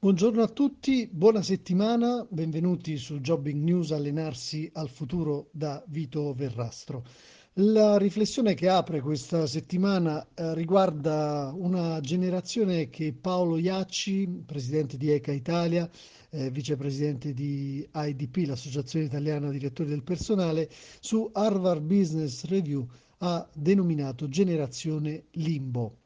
[0.00, 7.04] Buongiorno a tutti, buona settimana, benvenuti su Jobbing News Allenarsi al futuro da Vito Verrastro.
[7.54, 15.10] La riflessione che apre questa settimana eh, riguarda una generazione che Paolo Iacci, presidente di
[15.10, 15.90] ECA Italia,
[16.30, 20.70] eh, vicepresidente di IDP, l'Associazione Italiana Direttori del Personale,
[21.00, 22.86] su Harvard Business Review
[23.18, 25.96] ha denominato generazione limbo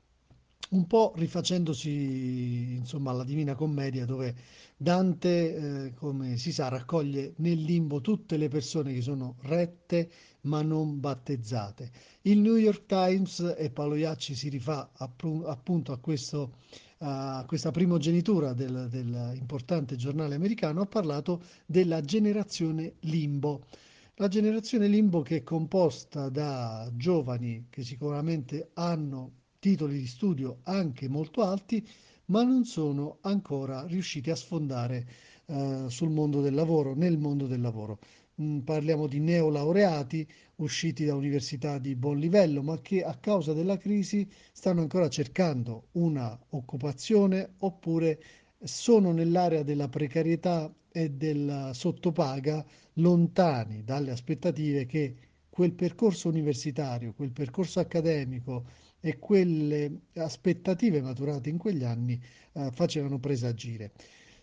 [0.72, 4.34] un po' rifacendosi insomma alla Divina Commedia dove
[4.76, 5.54] Dante,
[5.86, 10.10] eh, come si sa, raccoglie nel limbo tutte le persone che sono rette
[10.42, 11.90] ma non battezzate.
[12.22, 16.54] Il New York Times, e Paolo Iacci si rifà appunto a, questo,
[16.98, 23.66] a questa primogenitura del, dell'importante giornale americano, ha parlato della generazione limbo.
[24.16, 31.08] La generazione limbo che è composta da giovani che sicuramente hanno titoli di studio anche
[31.08, 31.86] molto alti,
[32.26, 35.06] ma non sono ancora riusciti a sfondare
[35.46, 38.00] eh, sul mondo del lavoro, nel mondo del lavoro.
[38.40, 43.76] Mm, parliamo di neolaureati usciti da università di buon livello, ma che a causa della
[43.76, 48.20] crisi stanno ancora cercando una occupazione oppure
[48.64, 55.14] sono nell'area della precarietà e della sottopaga lontani dalle aspettative che
[55.52, 58.64] quel percorso universitario, quel percorso accademico
[59.00, 62.18] e quelle aspettative maturate in quegli anni
[62.54, 63.92] eh, facevano presagire.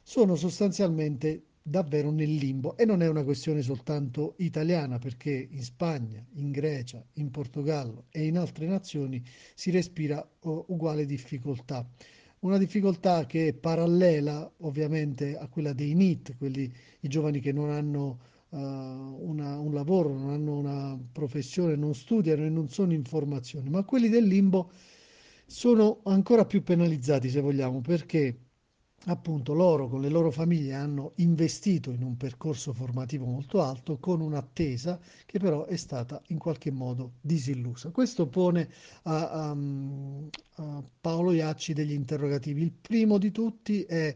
[0.03, 6.23] Sono sostanzialmente davvero nel limbo e non è una questione soltanto italiana perché in Spagna,
[6.33, 9.19] in Grecia, in Portogallo e in altre nazioni
[9.55, 11.89] si respira uh, uguale difficoltà.
[12.41, 17.71] Una difficoltà che è parallela ovviamente a quella dei NIT, quelli i giovani che non
[17.71, 18.19] hanno
[18.49, 23.69] uh, una, un lavoro, non hanno una professione, non studiano e non sono in formazione,
[23.69, 24.71] ma quelli del limbo
[25.45, 28.37] sono ancora più penalizzati se vogliamo perché
[29.05, 34.21] appunto loro con le loro famiglie hanno investito in un percorso formativo molto alto con
[34.21, 37.91] un'attesa che però è stata in qualche modo disillusa.
[37.91, 38.69] Questo pone
[39.03, 39.57] a, a,
[40.55, 42.61] a Paolo Iacci degli interrogativi.
[42.61, 44.13] Il primo di tutti è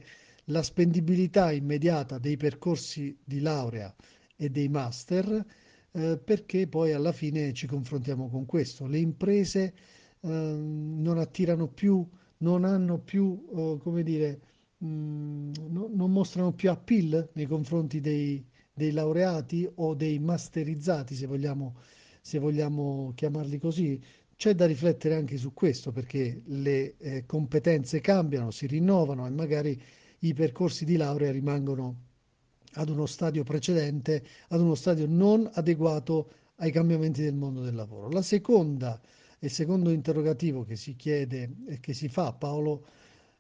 [0.47, 3.94] la spendibilità immediata dei percorsi di laurea
[4.35, 5.45] e dei master,
[5.91, 8.88] eh, perché poi alla fine ci confrontiamo con questo.
[8.88, 9.73] Le imprese
[10.21, 12.07] eh, non attirano più,
[12.38, 14.39] non hanno più, eh, come dire,
[14.77, 21.15] mh, mm, no, non mostrano più appeal nei confronti dei, dei laureati o dei masterizzati,
[21.15, 21.75] se vogliamo,
[22.21, 24.01] se vogliamo chiamarli così.
[24.35, 29.79] C'è da riflettere anche su questo perché le eh, competenze cambiano, si rinnovano e magari
[30.19, 32.11] i percorsi di laurea rimangono
[32.73, 38.09] ad uno stadio precedente, ad uno stadio non adeguato ai cambiamenti del mondo del lavoro.
[38.09, 39.00] La seconda,
[39.39, 42.85] il secondo interrogativo che si chiede e che si fa a Paolo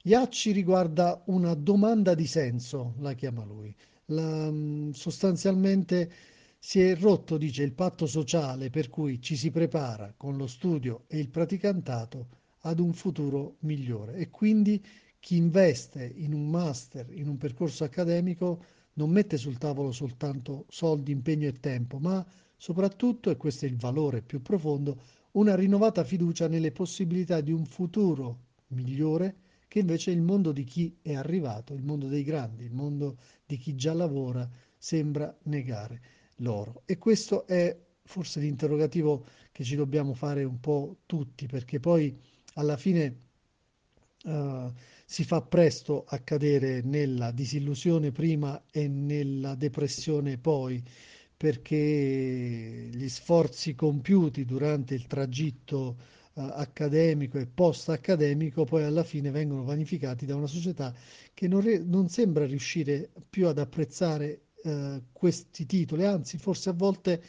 [0.05, 3.73] Iacci riguarda una domanda di senso, la chiama lui.
[4.07, 6.11] La, mm, sostanzialmente
[6.59, 11.05] si è rotto, dice, il patto sociale per cui ci si prepara con lo studio
[11.07, 12.27] e il praticantato
[12.63, 14.83] ad un futuro migliore e quindi
[15.21, 18.61] chi investe in un master, in un percorso accademico,
[18.93, 22.25] non mette sul tavolo soltanto soldi, impegno e tempo, ma
[22.57, 27.65] soprattutto, e questo è il valore più profondo, una rinnovata fiducia nelle possibilità di un
[27.65, 29.35] futuro migliore
[29.67, 33.57] che invece il mondo di chi è arrivato, il mondo dei grandi, il mondo di
[33.57, 36.01] chi già lavora, sembra negare
[36.37, 36.83] loro.
[36.85, 42.15] E questo è forse l'interrogativo che ci dobbiamo fare un po' tutti, perché poi
[42.55, 43.21] alla fine
[44.23, 44.71] uh,
[45.05, 50.83] si fa presto a cadere nella disillusione prima e nella depressione poi,
[51.35, 55.97] perché gli sforzi compiuti durante il tragitto
[56.33, 60.93] uh, accademico e post-accademico poi alla fine vengono vanificati da una società
[61.33, 66.73] che non, re- non sembra riuscire più ad apprezzare uh, questi titoli, anzi forse a
[66.73, 67.21] volte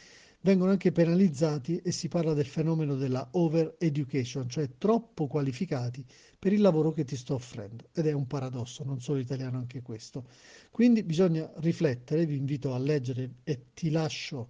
[0.45, 6.05] vengono anche penalizzati e si parla del fenomeno della over education, cioè troppo qualificati
[6.37, 7.85] per il lavoro che ti sto offrendo.
[7.91, 10.27] Ed è un paradosso, non solo italiano anche questo.
[10.69, 14.49] Quindi bisogna riflettere, vi invito a leggere e ti lascio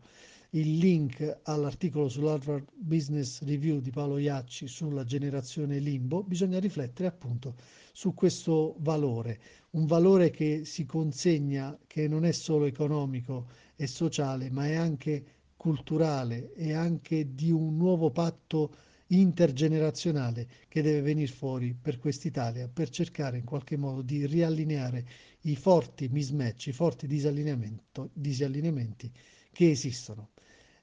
[0.49, 7.55] il link all'articolo sull'Harvard Business Review di Paolo Iacci sulla generazione limbo, bisogna riflettere appunto
[7.93, 9.39] su questo valore,
[9.71, 13.47] un valore che si consegna, che non è solo economico
[13.77, 15.23] e sociale, ma è anche
[15.65, 18.75] culturale e anche di un nuovo patto
[19.07, 25.03] intergenerazionale che deve venire fuori per quest'Italia per cercare in qualche modo di riallineare
[25.41, 29.11] i forti mismatch, i forti disallineamenti
[29.51, 30.33] che esistono.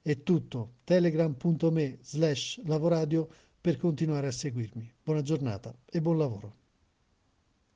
[0.01, 3.29] È tutto, telegram.me slash lavoradio
[3.61, 4.95] per continuare a seguirmi.
[5.01, 6.62] Buona giornata e buon lavoro.